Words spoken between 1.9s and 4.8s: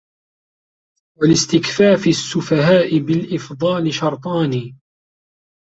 السُّفَهَاءِ بِالْإِفْضَالِ شَرْطَانِ